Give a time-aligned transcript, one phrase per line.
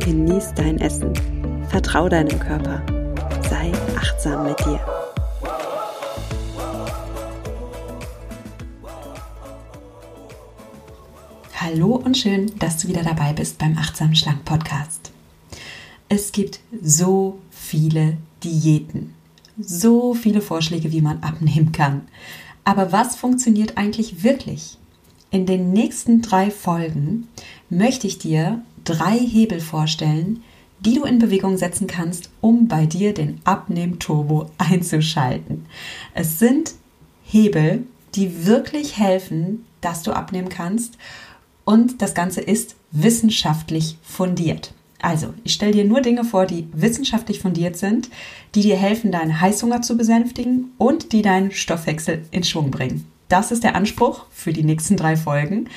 [0.00, 1.12] genieß dein Essen,
[1.68, 2.82] vertrau deinem Körper,
[3.48, 4.80] sei achtsam mit dir.
[11.54, 15.12] Hallo und schön, dass du wieder dabei bist beim Achtsam Schlank Podcast.
[16.08, 19.14] Es gibt so viele Diäten,
[19.60, 22.08] so viele Vorschläge, wie man abnehmen kann.
[22.64, 24.78] Aber was funktioniert eigentlich wirklich?
[25.30, 27.28] In den nächsten drei Folgen
[27.68, 30.42] möchte ich dir drei Hebel vorstellen,
[30.80, 35.66] die du in Bewegung setzen kannst, um bei dir den Abnehm-Turbo einzuschalten.
[36.14, 36.74] Es sind
[37.24, 40.96] Hebel, die wirklich helfen, dass du abnehmen kannst
[41.64, 44.74] und das Ganze ist wissenschaftlich fundiert.
[45.02, 48.10] Also, ich stelle dir nur Dinge vor, die wissenschaftlich fundiert sind,
[48.54, 53.06] die dir helfen, deinen Heißhunger zu besänftigen und die deinen Stoffwechsel in Schwung bringen.
[53.28, 55.68] Das ist der Anspruch für die nächsten drei Folgen.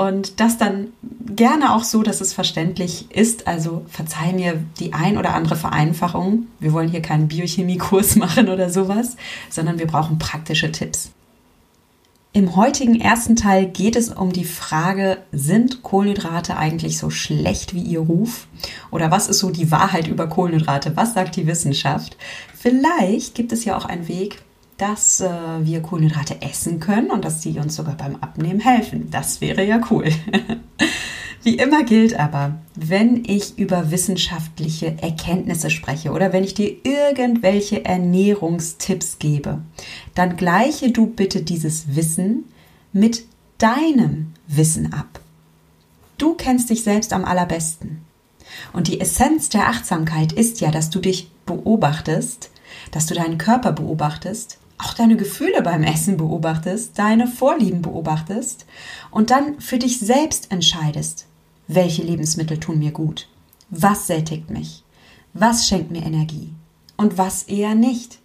[0.00, 0.94] Und das dann
[1.26, 3.46] gerne auch so, dass es verständlich ist.
[3.46, 6.46] Also verzeih mir die ein oder andere Vereinfachung.
[6.58, 9.18] Wir wollen hier keinen Biochemiekurs machen oder sowas,
[9.50, 11.10] sondern wir brauchen praktische Tipps.
[12.32, 17.82] Im heutigen ersten Teil geht es um die Frage, sind Kohlenhydrate eigentlich so schlecht wie
[17.82, 18.46] ihr Ruf?
[18.90, 20.96] Oder was ist so die Wahrheit über Kohlenhydrate?
[20.96, 22.16] Was sagt die Wissenschaft?
[22.56, 24.38] Vielleicht gibt es ja auch einen Weg,
[24.80, 25.28] dass äh,
[25.60, 29.10] wir Kohlenhydrate essen können und dass sie uns sogar beim Abnehmen helfen.
[29.10, 30.08] Das wäre ja cool.
[31.42, 37.84] Wie immer gilt aber, wenn ich über wissenschaftliche Erkenntnisse spreche oder wenn ich dir irgendwelche
[37.84, 39.58] Ernährungstipps gebe,
[40.14, 42.44] dann gleiche du bitte dieses Wissen
[42.92, 43.24] mit
[43.58, 45.20] deinem Wissen ab.
[46.16, 48.02] Du kennst dich selbst am allerbesten.
[48.72, 52.50] Und die Essenz der Achtsamkeit ist ja, dass du dich beobachtest,
[52.90, 58.66] dass du deinen Körper beobachtest, auch deine Gefühle beim Essen beobachtest, deine Vorlieben beobachtest
[59.10, 61.26] und dann für dich selbst entscheidest,
[61.68, 63.28] welche Lebensmittel tun mir gut,
[63.68, 64.84] was sättigt mich,
[65.32, 66.52] was schenkt mir Energie
[66.96, 68.18] und was eher nicht.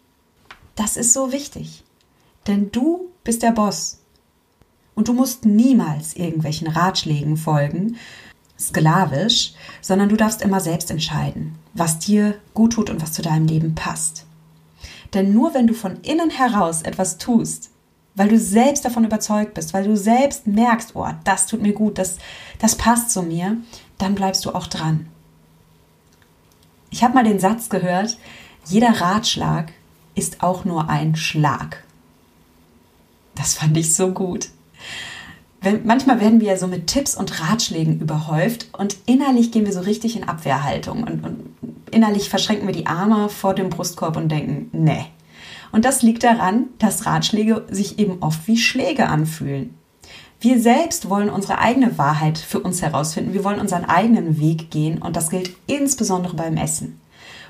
[0.76, 1.84] Das ist so wichtig,
[2.48, 4.00] denn du bist der Boss
[4.96, 7.98] und du musst niemals irgendwelchen Ratschlägen folgen,
[8.58, 13.48] sklavisch, sondern du darfst immer selbst entscheiden, was dir gut tut und was zu deinem
[13.48, 14.26] Leben passt.
[15.16, 17.72] Denn nur wenn du von innen heraus etwas tust,
[18.16, 21.98] weil du selbst davon überzeugt bist, weil du selbst merkst, oh, das tut mir gut,
[21.98, 22.18] das,
[22.60, 23.58] das passt zu mir,
[23.98, 25.08] dann bleibst du auch dran.
[26.92, 28.18] Ich habe mal den Satz gehört,
[28.66, 29.72] jeder Ratschlag
[30.16, 31.84] ist auch nur ein Schlag.
[33.36, 34.50] Das fand ich so gut.
[35.66, 39.74] Wenn, manchmal werden wir ja so mit Tipps und Ratschlägen überhäuft und innerlich gehen wir
[39.74, 41.40] so richtig in Abwehrhaltung und, und
[41.90, 45.08] innerlich verschränken wir die Arme vor dem Brustkorb und denken, nee,
[45.72, 49.76] und das liegt daran, dass Ratschläge sich eben oft wie Schläge anfühlen.
[50.40, 53.34] Wir selbst wollen unsere eigene Wahrheit für uns herausfinden.
[53.34, 57.02] Wir wollen unseren eigenen Weg gehen und das gilt insbesondere beim Essen.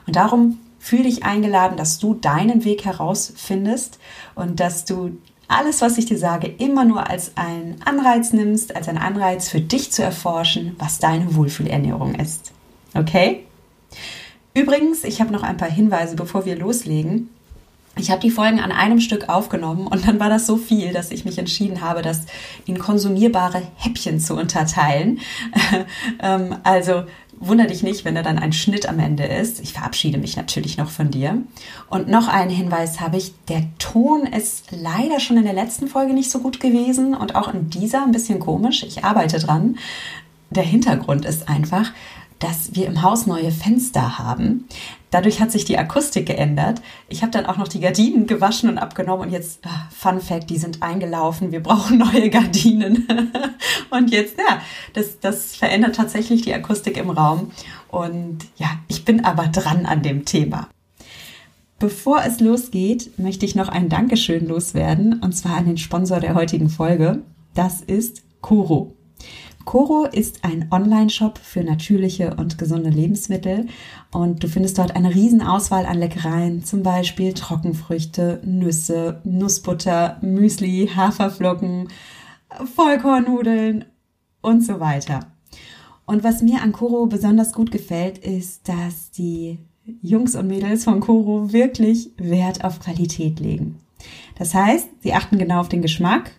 [0.07, 3.99] Und darum fühle dich eingeladen, dass du deinen Weg herausfindest
[4.35, 5.17] und dass du
[5.47, 9.61] alles, was ich dir sage, immer nur als einen Anreiz nimmst, als einen Anreiz für
[9.61, 12.51] dich zu erforschen, was deine Wohlfühlernährung ist.
[12.94, 13.44] Okay?
[14.53, 17.29] Übrigens, ich habe noch ein paar Hinweise, bevor wir loslegen
[17.97, 21.11] ich habe die Folgen an einem Stück aufgenommen und dann war das so viel, dass
[21.11, 22.23] ich mich entschieden habe, das
[22.66, 25.22] in konsumierbare Häppchen zu unterteilen.
[26.22, 27.03] ähm, also
[27.40, 29.59] wunder dich nicht, wenn da dann ein Schnitt am Ende ist.
[29.59, 31.41] Ich verabschiede mich natürlich noch von dir.
[31.90, 33.34] Und noch einen Hinweis habe ich.
[33.50, 37.53] Der Ton ist leider schon in der letzten Folge nicht so gut gewesen und auch
[37.53, 38.84] in dieser ein bisschen komisch.
[38.84, 39.78] Ich arbeite dran.
[40.50, 41.91] Der Hintergrund ist einfach,
[42.45, 44.67] dass wir im Haus neue Fenster haben.
[45.09, 46.79] Dadurch hat sich die Akustik geändert.
[47.09, 50.51] Ich habe dann auch noch die Gardinen gewaschen und abgenommen und jetzt, ah, Fun Fact,
[50.51, 51.51] die sind eingelaufen.
[51.51, 53.07] Wir brauchen neue Gardinen.
[53.89, 54.61] und jetzt, ja,
[54.93, 57.51] das, das verändert tatsächlich die Akustik im Raum.
[57.87, 60.69] Und ja, ich bin aber dran an dem Thema.
[61.79, 66.35] Bevor es losgeht, möchte ich noch ein Dankeschön loswerden und zwar an den Sponsor der
[66.35, 67.23] heutigen Folge.
[67.55, 68.94] Das ist Koro.
[69.66, 73.67] Coro ist ein Online-Shop für natürliche und gesunde Lebensmittel
[74.12, 80.91] und du findest dort eine riesen Auswahl an Leckereien, zum Beispiel Trockenfrüchte, Nüsse, Nussbutter, Müsli,
[80.96, 81.90] Haferflocken,
[82.76, 83.85] Vollkornnudeln
[84.41, 85.32] und so weiter.
[86.06, 89.58] Und was mir an Koro besonders gut gefällt, ist, dass die
[90.02, 93.79] Jungs und Mädels von Koro wirklich Wert auf Qualität legen.
[94.38, 96.32] Das heißt, sie achten genau auf den Geschmack,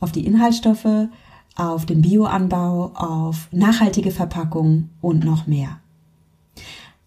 [0.00, 1.08] auf die Inhaltsstoffe,
[1.56, 5.78] auf den Bioanbau, auf nachhaltige Verpackung und noch mehr.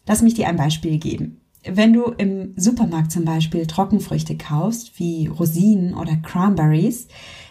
[0.07, 1.41] Lass mich dir ein Beispiel geben.
[1.67, 7.07] Wenn du im Supermarkt zum Beispiel Trockenfrüchte kaufst, wie Rosinen oder Cranberries,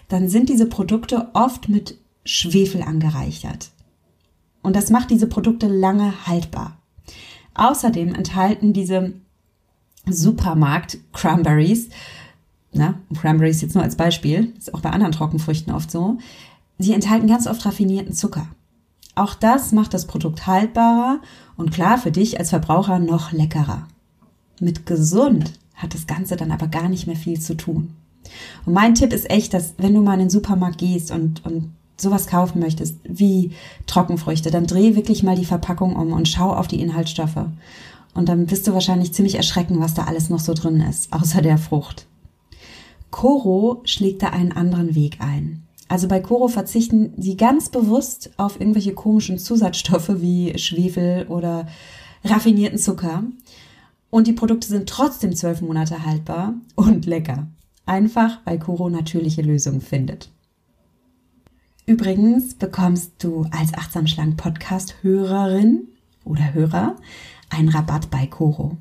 [0.09, 3.71] dann sind diese Produkte oft mit Schwefel angereichert.
[4.63, 6.79] Und das macht diese Produkte lange haltbar.
[7.55, 9.15] Außerdem enthalten diese
[10.07, 11.89] Supermarkt Cranberries,
[12.73, 16.19] na, Cranberries jetzt nur als Beispiel, ist auch bei anderen Trockenfrüchten oft so,
[16.79, 18.47] sie enthalten ganz oft raffinierten Zucker.
[19.15, 21.21] Auch das macht das Produkt haltbarer
[21.57, 23.87] und klar für dich als Verbraucher noch leckerer.
[24.61, 27.95] Mit gesund hat das Ganze dann aber gar nicht mehr viel zu tun.
[28.65, 31.73] Und mein Tipp ist echt, dass wenn du mal in den Supermarkt gehst und, und
[31.97, 33.53] sowas kaufen möchtest, wie
[33.87, 37.47] Trockenfrüchte, dann dreh wirklich mal die Verpackung um und schau auf die Inhaltsstoffe.
[38.15, 41.43] Und dann wirst du wahrscheinlich ziemlich erschrecken, was da alles noch so drin ist, außer
[41.43, 42.07] der Frucht.
[43.11, 45.64] Koro schlägt da einen anderen Weg ein.
[45.89, 51.67] Also bei Koro verzichten sie ganz bewusst auf irgendwelche komischen Zusatzstoffe wie Schwefel oder
[52.25, 53.25] raffinierten Zucker
[54.11, 57.49] und die Produkte sind trotzdem zwölf Monate haltbar und lecker.
[57.85, 60.31] Einfach, weil Koro natürliche Lösungen findet.
[61.87, 65.89] Übrigens bekommst du als Achtsam Schlank Podcast Hörerin
[66.25, 66.97] oder Hörer
[67.51, 68.79] einen Rabatt bei Koro.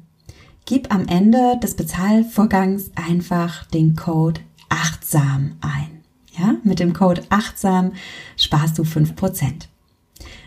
[0.65, 4.39] Gib am Ende des Bezahlvorgangs einfach den Code
[4.69, 5.92] achtsam ein.
[6.37, 7.93] Ja, mit dem Code achtsam
[8.37, 9.69] sparst du fünf Prozent.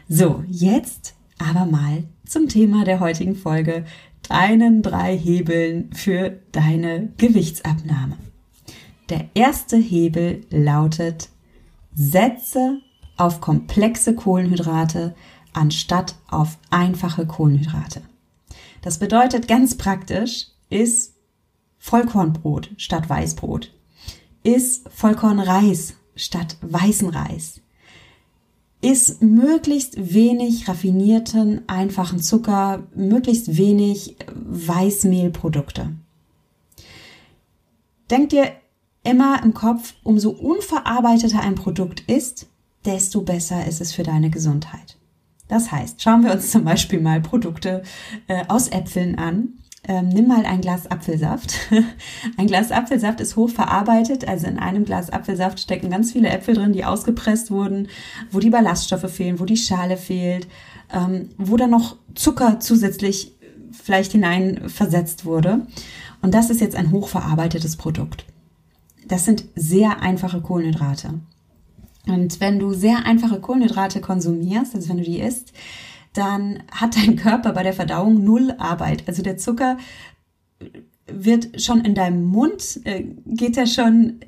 [0.09, 3.85] So, jetzt aber mal zum Thema der heutigen Folge,
[4.29, 8.17] deinen drei Hebeln für deine Gewichtsabnahme.
[9.09, 11.29] Der erste Hebel lautet,
[11.94, 12.81] setze
[13.17, 15.15] auf komplexe Kohlenhydrate
[15.53, 18.03] anstatt auf einfache Kohlenhydrate.
[18.83, 21.15] Das bedeutet ganz praktisch, ist
[21.79, 23.73] Vollkornbrot statt Weißbrot,
[24.47, 27.61] ist Vollkornreis statt weißen Reis,
[28.81, 35.97] ist möglichst wenig raffinierten, einfachen Zucker, möglichst wenig Weißmehlprodukte.
[38.09, 38.53] Denk dir
[39.03, 42.47] immer im Kopf, umso unverarbeiteter ein Produkt ist,
[42.85, 44.97] desto besser ist es für deine Gesundheit.
[45.49, 47.83] Das heißt, schauen wir uns zum Beispiel mal Produkte
[48.29, 49.55] äh, aus Äpfeln an
[49.88, 51.55] ähm, nimm mal ein Glas Apfelsaft.
[52.37, 56.55] ein Glas Apfelsaft ist hoch verarbeitet, also in einem Glas Apfelsaft stecken ganz viele Äpfel
[56.55, 57.88] drin, die ausgepresst wurden,
[58.31, 60.49] wo die Ballaststoffe fehlen, wo die Schale fehlt,
[60.93, 63.33] ähm, wo dann noch Zucker zusätzlich
[63.71, 65.67] vielleicht hinein versetzt wurde.
[66.21, 68.25] Und das ist jetzt ein hochverarbeitetes Produkt.
[69.06, 71.21] Das sind sehr einfache Kohlenhydrate.
[72.06, 75.53] Und wenn du sehr einfache Kohlenhydrate konsumierst, also wenn du die isst,
[76.17, 79.05] dann hat dein Körper bei der Verdauung null Arbeit.
[79.07, 79.77] Also der Zucker
[81.07, 84.21] wird schon in deinem Mund, äh, geht er schon,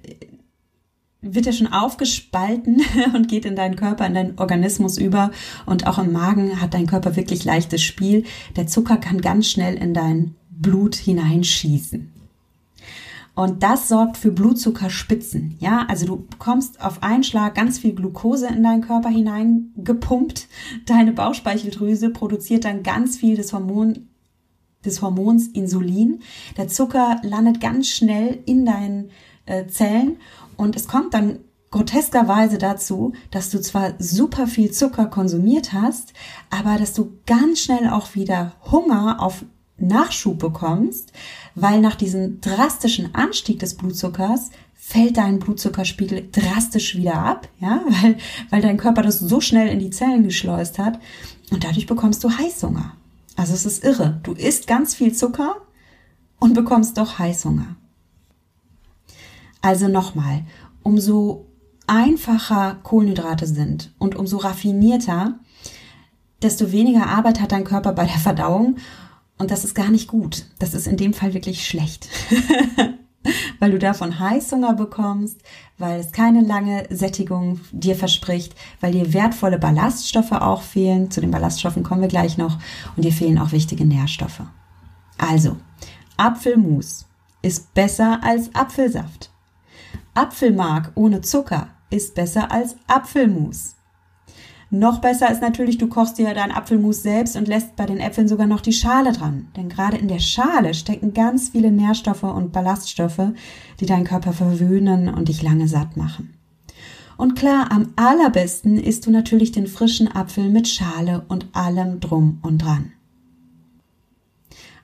[1.20, 2.82] wird er schon aufgespalten
[3.14, 5.31] und geht in deinen Körper, in deinen Organismus über.
[5.67, 8.25] Und auch im Magen hat dein Körper wirklich leichtes Spiel.
[8.56, 12.18] Der Zucker kann ganz schnell in dein Blut hineinschießen.
[13.38, 15.55] Und das sorgt für Blutzuckerspitzen.
[15.61, 20.49] Ja, also du bekommst auf einen Schlag ganz viel Glucose in deinen Körper hineingepumpt.
[20.87, 24.08] Deine Bauchspeicheldrüse produziert dann ganz viel des Hormon,
[24.84, 26.19] des Hormons Insulin.
[26.56, 29.10] Der Zucker landet ganz schnell in deinen
[29.46, 30.17] äh, Zellen
[30.56, 31.39] und es kommt dann
[31.70, 36.12] groteskerweise dazu, dass du zwar super viel Zucker konsumiert hast,
[36.51, 39.44] aber dass du ganz schnell auch wieder Hunger auf
[39.79, 41.13] Nachschub bekommst,
[41.55, 48.17] weil nach diesem drastischen Anstieg des Blutzuckers fällt dein Blutzuckerspiegel drastisch wieder ab, ja, weil,
[48.51, 50.99] weil dein Körper das so schnell in die Zellen geschleust hat
[51.51, 52.93] und dadurch bekommst du Heißhunger.
[53.37, 54.19] Also es ist irre.
[54.25, 55.56] Du isst ganz viel Zucker
[56.41, 57.77] und bekommst doch Heißhunger.
[59.61, 60.44] Also nochmal,
[60.82, 61.47] umso
[61.87, 65.39] einfacher Kohlenhydrate sind und umso raffinierter,
[66.43, 68.77] desto weniger Arbeit hat dein Körper bei der Verdauung
[69.38, 70.44] und das ist gar nicht gut.
[70.58, 72.08] Das ist in dem Fall wirklich schlecht.
[73.58, 75.40] weil du davon Heißhunger bekommst,
[75.76, 81.10] weil es keine lange Sättigung dir verspricht, weil dir wertvolle Ballaststoffe auch fehlen.
[81.10, 82.58] Zu den Ballaststoffen kommen wir gleich noch.
[82.96, 84.42] Und dir fehlen auch wichtige Nährstoffe.
[85.18, 85.56] Also,
[86.16, 87.06] Apfelmus
[87.42, 89.30] ist besser als Apfelsaft.
[90.14, 93.74] Apfelmark ohne Zucker ist besser als Apfelmus.
[94.70, 98.29] Noch besser ist natürlich, du kochst dir deinen Apfelmus selbst und lässt bei den Äpfeln
[98.29, 99.48] sogar noch die Schale dran.
[99.56, 103.32] Denn gerade in der Schale stecken ganz viele Nährstoffe und Ballaststoffe,
[103.81, 106.34] die deinen Körper verwöhnen und dich lange satt machen.
[107.17, 112.39] Und klar, am allerbesten isst du natürlich den frischen Apfel mit Schale und allem drum
[112.43, 112.93] und dran.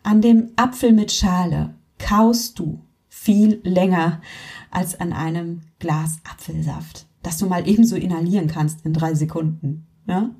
[0.02, 4.20] An dem Apfel mit Schale kaust du viel länger
[4.70, 9.86] als an einem Glas Apfelsaft, das du mal ebenso inhalieren kannst in drei Sekunden.
[10.06, 10.30] Ja?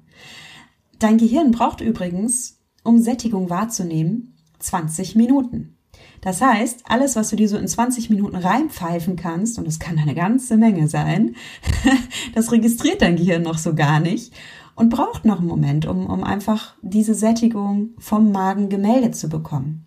[1.01, 5.77] Dein Gehirn braucht übrigens, um Sättigung wahrzunehmen, 20 Minuten.
[6.21, 9.99] Das heißt, alles, was du dir so in 20 Minuten reinpfeifen kannst, und das kann
[9.99, 11.37] eine ganze Menge sein,
[12.35, 14.33] das registriert dein Gehirn noch so gar nicht
[14.75, 19.87] und braucht noch einen Moment, um, um einfach diese Sättigung vom Magen gemeldet zu bekommen.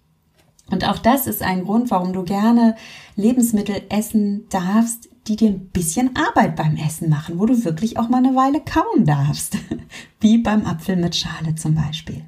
[0.69, 2.75] Und auch das ist ein Grund, warum du gerne
[3.15, 8.09] Lebensmittel essen darfst, die dir ein bisschen Arbeit beim Essen machen, wo du wirklich auch
[8.09, 9.57] mal eine Weile kauen darfst.
[10.19, 12.25] Wie beim Apfel mit Schale zum Beispiel.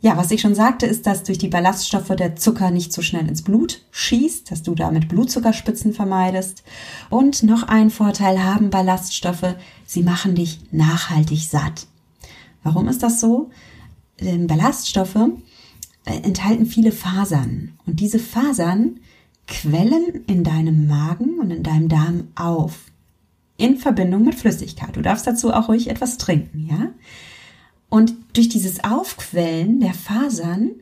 [0.00, 3.26] Ja, was ich schon sagte, ist, dass durch die Ballaststoffe der Zucker nicht so schnell
[3.28, 6.62] ins Blut schießt, dass du damit Blutzuckerspitzen vermeidest.
[7.10, 11.86] Und noch ein Vorteil haben Ballaststoffe, sie machen dich nachhaltig satt.
[12.62, 13.50] Warum ist das so?
[14.20, 15.16] Denn Ballaststoffe
[16.04, 17.72] äh, enthalten viele Fasern.
[17.86, 19.00] Und diese Fasern
[19.46, 22.86] quellen in deinem Magen und in deinem Darm auf.
[23.56, 24.96] In Verbindung mit Flüssigkeit.
[24.96, 26.90] Du darfst dazu auch ruhig etwas trinken, ja?
[27.88, 30.72] Und durch dieses Aufquellen der Fasern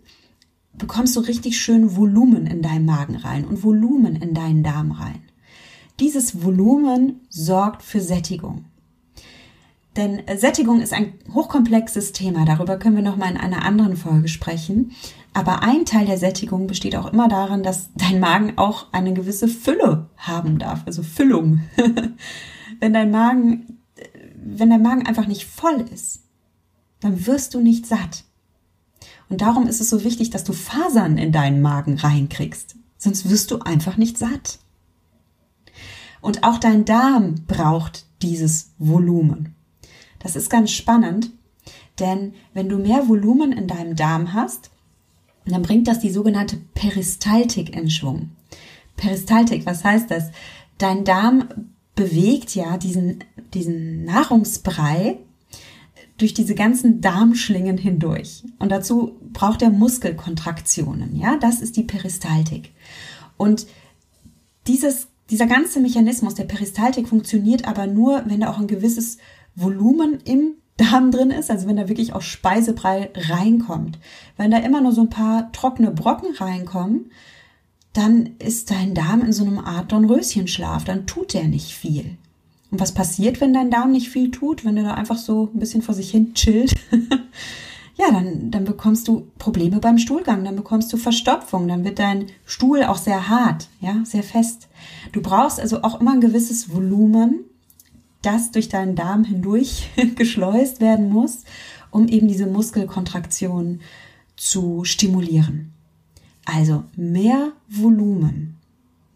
[0.72, 5.22] bekommst du richtig schön Volumen in deinen Magen rein und Volumen in deinen Darm rein.
[6.00, 8.64] Dieses Volumen sorgt für Sättigung.
[9.96, 12.44] Denn Sättigung ist ein hochkomplexes Thema.
[12.44, 14.90] Darüber können wir noch mal in einer anderen Folge sprechen.
[15.34, 19.48] Aber ein Teil der Sättigung besteht auch immer darin, dass dein Magen auch eine gewisse
[19.48, 21.60] Fülle haben darf, also Füllung.
[22.80, 23.80] wenn dein Magen,
[24.36, 26.20] wenn dein Magen einfach nicht voll ist,
[27.00, 28.24] dann wirst du nicht satt.
[29.28, 32.76] Und darum ist es so wichtig, dass du Fasern in deinen Magen reinkriegst.
[32.96, 34.60] Sonst wirst du einfach nicht satt.
[36.20, 39.56] Und auch dein Darm braucht dieses Volumen.
[40.20, 41.30] Das ist ganz spannend,
[41.98, 44.70] denn wenn du mehr Volumen in deinem Darm hast,
[45.52, 48.30] dann bringt das die sogenannte Peristaltik in Schwung.
[48.96, 50.30] Peristaltik, was heißt das?
[50.78, 51.48] Dein Darm
[51.94, 55.18] bewegt ja diesen, diesen Nahrungsbrei
[56.16, 58.44] durch diese ganzen Darmschlingen hindurch.
[58.58, 61.16] Und dazu braucht er Muskelkontraktionen.
[61.16, 62.72] Ja, das ist die Peristaltik.
[63.36, 63.66] Und
[64.66, 69.18] dieses, dieser ganze Mechanismus der Peristaltik funktioniert aber nur, wenn da auch ein gewisses
[69.56, 73.98] Volumen im Darm drin ist, also wenn da wirklich auch Speisebrei reinkommt.
[74.36, 77.10] Wenn da immer nur so ein paar trockene Brocken reinkommen,
[77.92, 82.16] dann ist dein Darm in so einem Art Dornröschenschlaf, dann tut der nicht viel.
[82.70, 85.60] Und was passiert, wenn dein Darm nicht viel tut, wenn der da einfach so ein
[85.60, 86.74] bisschen vor sich hin chillt?
[87.96, 92.26] ja, dann, dann bekommst du Probleme beim Stuhlgang, dann bekommst du Verstopfung, dann wird dein
[92.44, 94.66] Stuhl auch sehr hart, ja, sehr fest.
[95.12, 97.44] Du brauchst also auch immer ein gewisses Volumen,
[98.24, 101.44] das durch deinen Darm hindurch geschleust werden muss,
[101.90, 103.80] um eben diese Muskelkontraktion
[104.36, 105.72] zu stimulieren.
[106.44, 108.56] Also mehr Volumen,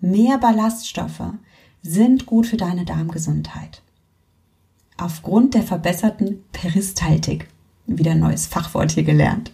[0.01, 1.33] mehr Ballaststoffe
[1.83, 3.83] sind gut für deine Darmgesundheit.
[4.97, 7.49] Aufgrund der verbesserten Peristaltik.
[7.87, 9.53] Wieder ein neues Fachwort hier gelernt.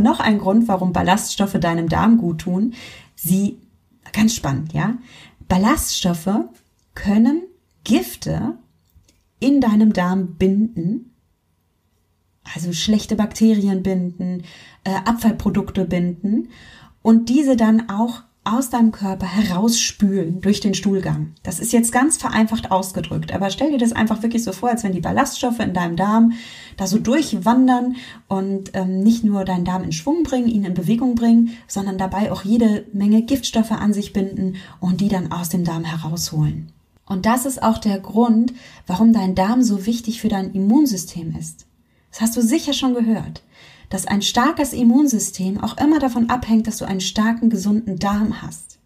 [0.00, 2.74] Noch ein Grund, warum Ballaststoffe deinem Darm gut tun.
[3.14, 3.58] Sie,
[4.12, 4.98] ganz spannend, ja.
[5.48, 6.30] Ballaststoffe
[6.94, 7.42] können
[7.84, 8.58] Gifte
[9.40, 11.14] in deinem Darm binden,
[12.54, 14.42] also schlechte Bakterien binden,
[14.84, 16.48] äh, Abfallprodukte binden
[17.02, 21.32] und diese dann auch aus deinem Körper herausspülen durch den Stuhlgang.
[21.42, 24.84] Das ist jetzt ganz vereinfacht ausgedrückt, aber stell dir das einfach wirklich so vor, als
[24.84, 26.32] wenn die Ballaststoffe in deinem Darm
[26.76, 27.96] da so durchwandern
[28.28, 32.30] und ähm, nicht nur deinen Darm in Schwung bringen, ihn in Bewegung bringen, sondern dabei
[32.30, 36.73] auch jede Menge Giftstoffe an sich binden und die dann aus dem Darm herausholen.
[37.06, 38.52] Und das ist auch der Grund,
[38.86, 41.66] warum dein Darm so wichtig für dein Immunsystem ist.
[42.10, 43.42] Das hast du sicher schon gehört,
[43.90, 48.78] dass ein starkes Immunsystem auch immer davon abhängt, dass du einen starken, gesunden Darm hast.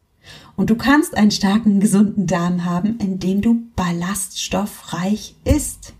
[0.56, 5.94] Und du kannst einen starken, gesunden Darm haben, indem du ballaststoffreich isst.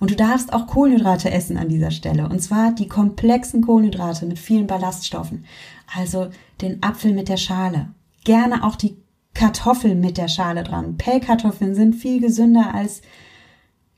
[0.00, 2.28] Und du darfst auch Kohlenhydrate essen an dieser Stelle.
[2.28, 5.44] Und zwar die komplexen Kohlenhydrate mit vielen Ballaststoffen.
[5.94, 6.30] Also
[6.60, 7.90] den Apfel mit der Schale.
[8.24, 8.96] Gerne auch die
[9.38, 10.96] Kartoffeln mit der Schale dran.
[10.96, 13.02] Pellkartoffeln sind viel gesünder als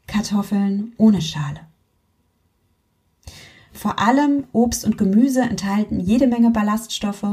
[0.06, 1.61] Kartoffeln ohne Schale.
[3.73, 7.25] Vor allem Obst und Gemüse enthalten jede Menge Ballaststoffe.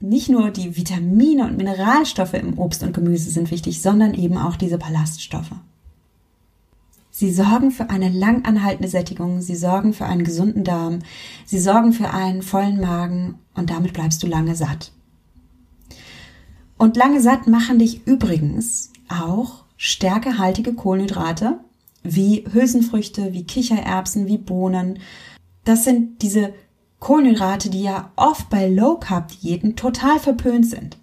[0.00, 4.56] Nicht nur die Vitamine und Mineralstoffe im Obst und Gemüse sind wichtig, sondern eben auch
[4.56, 5.54] diese Ballaststoffe.
[7.12, 10.98] Sie sorgen für eine lang anhaltende Sättigung, sie sorgen für einen gesunden Darm,
[11.44, 14.90] sie sorgen für einen vollen Magen und damit bleibst du lange satt.
[16.78, 21.60] Und lange satt machen dich übrigens auch stärkehaltige Kohlenhydrate
[22.02, 25.00] wie Hülsenfrüchte, wie Kichererbsen, wie Bohnen.
[25.64, 26.54] Das sind diese
[27.00, 30.98] Kohlenhydrate, die ja oft bei Low Carb Diäten total verpönt sind.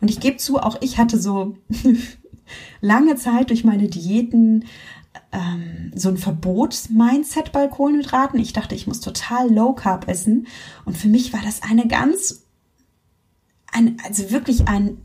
[0.00, 1.56] Und ich gebe zu, auch ich hatte so
[2.80, 4.64] lange Zeit durch meine Diäten
[5.32, 8.40] ähm, so ein Verbots-Mindset bei Kohlenhydraten.
[8.40, 10.46] Ich dachte, ich muss total Low Carb essen.
[10.84, 12.44] Und für mich war das eine ganz,
[13.72, 14.98] ein, also wirklich ein,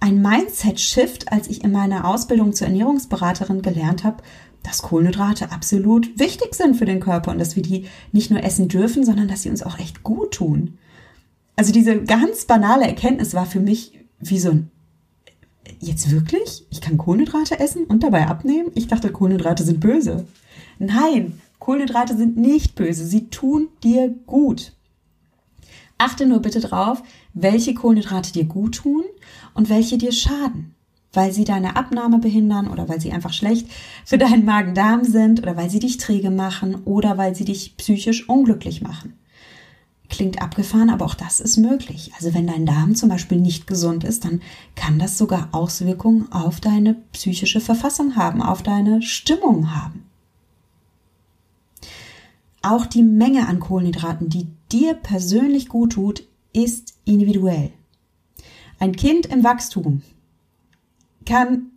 [0.00, 4.22] ein Mindset-Shift, als ich in meiner Ausbildung zur Ernährungsberaterin gelernt habe,
[4.62, 8.68] dass Kohlenhydrate absolut wichtig sind für den Körper und dass wir die nicht nur essen
[8.68, 10.78] dürfen, sondern dass sie uns auch echt gut tun.
[11.54, 14.70] Also diese ganz banale Erkenntnis war für mich wie so ein
[15.80, 16.66] jetzt wirklich?
[16.70, 18.70] Ich kann Kohlenhydrate essen und dabei abnehmen?
[18.74, 20.26] Ich dachte, Kohlenhydrate sind böse.
[20.78, 23.04] Nein, Kohlenhydrate sind nicht böse.
[23.04, 24.75] Sie tun dir gut.
[25.98, 29.04] Achte nur bitte drauf, welche Kohlenhydrate dir gut tun
[29.54, 30.74] und welche dir schaden.
[31.12, 33.68] Weil sie deine Abnahme behindern oder weil sie einfach schlecht
[34.04, 38.28] für deinen Magen-Darm sind oder weil sie dich träge machen oder weil sie dich psychisch
[38.28, 39.14] unglücklich machen.
[40.08, 42.12] Klingt abgefahren, aber auch das ist möglich.
[42.16, 44.40] Also wenn dein Darm zum Beispiel nicht gesund ist, dann
[44.74, 50.04] kann das sogar Auswirkungen auf deine psychische Verfassung haben, auf deine Stimmung haben.
[52.62, 57.72] Auch die Menge an Kohlenhydraten, die dir persönlich gut tut, ist individuell.
[58.78, 60.02] Ein Kind im Wachstum
[61.24, 61.70] kann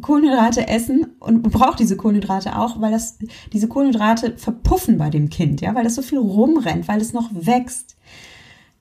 [0.00, 3.18] Kohlenhydrate essen und braucht diese Kohlenhydrate auch, weil das,
[3.52, 7.30] diese Kohlenhydrate verpuffen bei dem Kind, ja, weil das so viel rumrennt, weil es noch
[7.32, 7.96] wächst.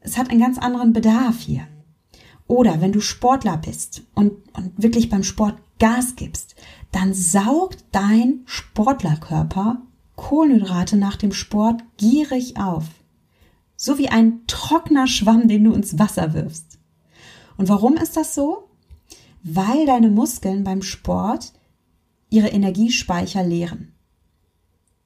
[0.01, 1.67] Es hat einen ganz anderen Bedarf hier.
[2.47, 6.55] Oder wenn du Sportler bist und, und wirklich beim Sport Gas gibst,
[6.91, 9.81] dann saugt dein Sportlerkörper
[10.15, 12.85] Kohlenhydrate nach dem Sport gierig auf.
[13.77, 16.77] So wie ein trockener Schwamm, den du ins Wasser wirfst.
[17.55, 18.67] Und warum ist das so?
[19.43, 21.53] weil deine Muskeln beim Sport
[22.29, 23.93] ihre Energiespeicher leeren.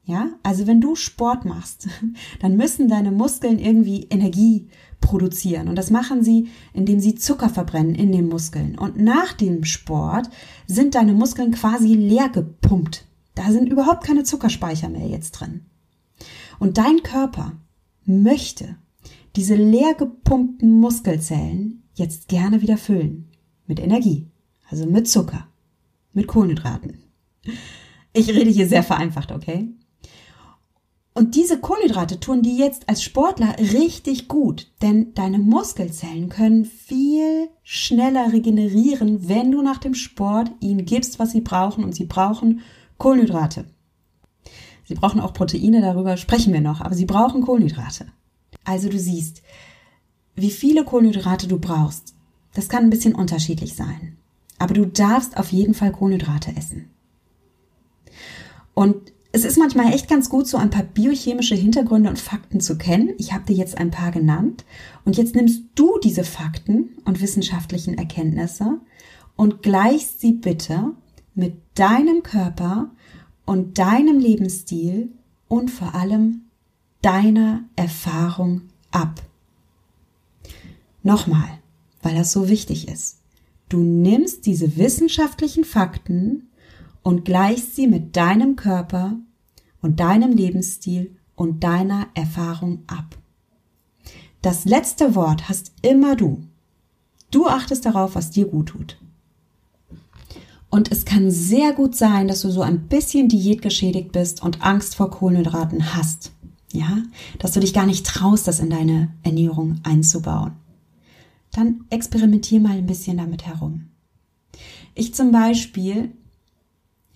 [0.04, 1.88] Ja, also wenn du Sport machst,
[2.42, 4.68] dann müssen deine Muskeln irgendwie Energie
[5.00, 5.68] produzieren.
[5.68, 8.78] Und das machen sie, indem sie Zucker verbrennen in den Muskeln.
[8.78, 10.30] Und nach dem Sport
[10.66, 13.06] sind deine Muskeln quasi leer gepumpt.
[13.36, 15.66] Da sind überhaupt keine Zuckerspeicher mehr jetzt drin.
[16.60, 17.54] Und dein Körper
[18.06, 18.78] möchte
[19.36, 23.30] diese leer gepumpten Muskelzellen jetzt gerne wieder füllen
[23.68, 24.28] mit Energie.
[24.70, 25.48] Also mit Zucker,
[26.14, 27.04] mit Kohlenhydraten.
[28.14, 29.70] Ich rede hier sehr vereinfacht, okay?
[31.14, 37.50] Und diese Kohlenhydrate tun dir jetzt als Sportler richtig gut, denn deine Muskelzellen können viel
[37.64, 42.62] schneller regenerieren, wenn du nach dem Sport ihnen gibst, was sie brauchen und sie brauchen
[42.98, 43.66] Kohlenhydrate.
[44.92, 48.08] Sie brauchen auch Proteine, darüber sprechen wir noch, aber sie brauchen Kohlenhydrate.
[48.66, 49.42] Also du siehst,
[50.36, 52.14] wie viele Kohlenhydrate du brauchst.
[52.54, 54.18] Das kann ein bisschen unterschiedlich sein.
[54.60, 56.90] Aber du darfst auf jeden Fall Kohlenhydrate essen.
[58.74, 62.78] Und es ist manchmal echt ganz gut, so ein paar biochemische Hintergründe und Fakten zu
[62.78, 63.14] kennen.
[63.18, 64.66] Ich habe dir jetzt ein paar genannt.
[65.06, 68.82] Und jetzt nimmst du diese Fakten und wissenschaftlichen Erkenntnisse
[69.38, 70.92] und gleichst sie bitte
[71.34, 72.92] mit deinem Körper
[73.46, 75.12] und deinem Lebensstil
[75.48, 76.42] und vor allem
[77.02, 79.22] deiner Erfahrung ab.
[81.04, 81.60] Nochmal,
[82.02, 83.20] weil das so wichtig ist.
[83.70, 86.50] Du nimmst diese wissenschaftlichen Fakten
[87.04, 89.18] und gleichst sie mit deinem Körper
[89.82, 93.18] und deinem Lebensstil und deiner Erfahrung ab.
[94.42, 96.44] Das letzte Wort hast immer du.
[97.32, 99.01] Du achtest darauf, was dir gut tut.
[100.72, 104.96] Und es kann sehr gut sein, dass du so ein bisschen diätgeschädigt bist und Angst
[104.96, 106.32] vor Kohlenhydraten hast.
[106.74, 107.04] Ja,
[107.38, 110.54] dass du dich gar nicht traust, das in deine Ernährung einzubauen
[111.52, 113.90] dann experimentier mal ein bisschen damit herum.
[114.96, 116.12] Ich zum Beispiel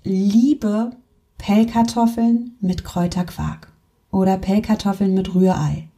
[0.03, 0.91] liebe
[1.37, 3.71] Pellkartoffeln mit Kräuterquark
[4.11, 5.89] oder Pellkartoffeln mit Rührei.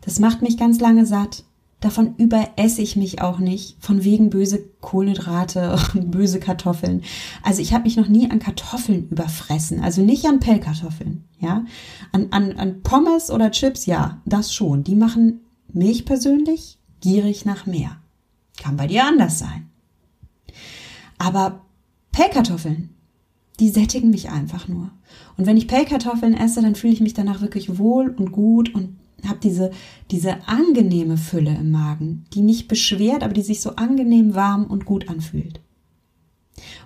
[0.00, 1.44] Das macht mich ganz lange satt.
[1.82, 7.02] Davon überesse ich mich auch nicht, von wegen böse Kohlenhydrate und böse Kartoffeln.
[7.42, 11.64] Also ich habe mich noch nie an Kartoffeln überfressen, also nicht an Pellkartoffeln, ja.
[12.12, 14.84] An, an, an Pommes oder Chips, ja, das schon.
[14.84, 15.40] Die machen
[15.72, 17.96] mich persönlich gierig nach mehr.
[18.58, 19.68] Kann bei dir anders sein.
[21.18, 21.62] Aber
[22.12, 22.90] Pellkartoffeln,
[23.58, 24.90] die sättigen mich einfach nur.
[25.36, 28.98] Und wenn ich Pellkartoffeln esse, dann fühle ich mich danach wirklich wohl und gut und
[29.28, 29.70] habe diese,
[30.10, 34.84] diese angenehme Fülle im Magen, die nicht beschwert, aber die sich so angenehm warm und
[34.84, 35.60] gut anfühlt.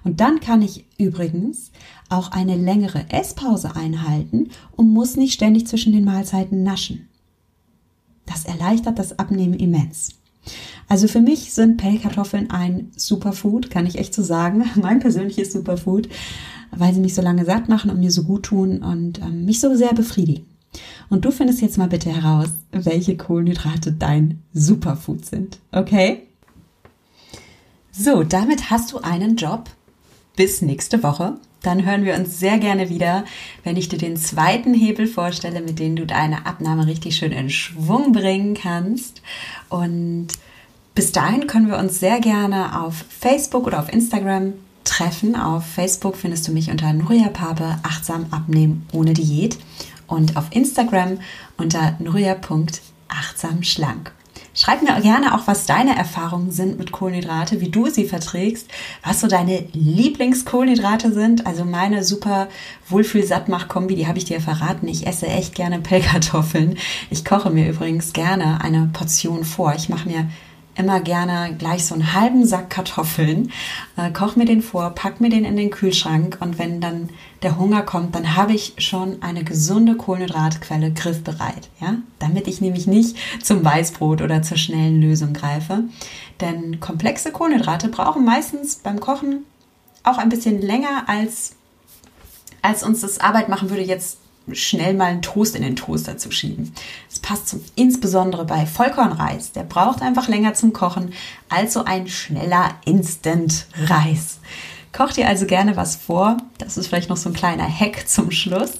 [0.04, 1.72] Und dann kann ich übrigens
[2.08, 7.08] auch eine längere Esspause einhalten und muss nicht ständig zwischen den Mahlzeiten naschen.
[8.26, 10.10] Das erleichtert das Abnehmen immens.
[10.88, 14.64] Also für mich sind Pellkartoffeln ein Superfood, kann ich echt so sagen.
[14.80, 16.08] Mein persönliches Superfood,
[16.70, 19.60] weil sie mich so lange satt machen und mir so gut tun und ähm, mich
[19.60, 20.46] so sehr befriedigen.
[21.08, 25.58] Und du findest jetzt mal bitte heraus, welche Kohlenhydrate dein Superfood sind.
[25.72, 26.22] Okay?
[27.92, 29.70] So, damit hast du einen Job.
[30.36, 31.38] Bis nächste Woche.
[31.62, 33.24] Dann hören wir uns sehr gerne wieder,
[33.64, 37.48] wenn ich dir den zweiten Hebel vorstelle, mit dem du deine Abnahme richtig schön in
[37.48, 39.22] Schwung bringen kannst.
[39.70, 40.28] Und
[40.94, 44.52] bis dahin können wir uns sehr gerne auf Facebook oder auf Instagram
[44.84, 45.34] treffen.
[45.34, 49.56] Auf Facebook findest du mich unter Nuria Pape, achtsam abnehmen ohne Diät
[50.06, 51.20] und auf Instagram
[51.56, 54.12] unter nuria.achtsamschlank.
[54.56, 58.70] Schreib mir gerne auch, was deine Erfahrungen sind mit Kohlenhydrate, wie du sie verträgst,
[59.04, 61.46] was so deine Lieblingskohlenhydrate sind.
[61.46, 62.48] Also meine super
[62.88, 64.88] Wohlfühl-Sattmach-Kombi, die habe ich dir verraten.
[64.88, 66.78] Ich esse echt gerne Pellkartoffeln.
[67.10, 69.74] Ich koche mir übrigens gerne eine Portion vor.
[69.76, 70.30] Ich mache mir
[70.76, 73.52] immer gerne gleich so einen halben Sack Kartoffeln,
[73.96, 77.10] äh, koche mir den vor, pack mir den in den Kühlschrank und wenn dann
[77.42, 82.86] der Hunger kommt, dann habe ich schon eine gesunde Kohlenhydratquelle griffbereit, ja, damit ich nämlich
[82.86, 85.84] nicht zum Weißbrot oder zur schnellen Lösung greife,
[86.40, 89.44] denn komplexe Kohlenhydrate brauchen meistens beim Kochen
[90.02, 91.52] auch ein bisschen länger als
[92.62, 94.18] als uns das Arbeit machen würde, jetzt
[94.52, 96.72] schnell mal einen Toast in den Toaster zu schieben.
[97.10, 99.52] Es passt zum, insbesondere bei Vollkornreis.
[99.52, 101.12] Der braucht einfach länger zum Kochen
[101.48, 104.38] als so ein schneller Instant-Reis.
[104.92, 106.36] Koch dir also gerne was vor.
[106.58, 108.74] Das ist vielleicht noch so ein kleiner Hack zum Schluss.